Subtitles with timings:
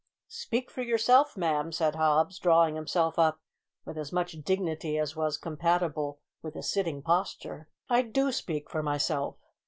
[0.29, 3.39] "Speak for yourself; ma'am," said Hobbs, drawing himself up
[3.85, 7.69] with as much dignity as was compatible with a sitting posture.
[7.87, 9.37] "I do speak for myself.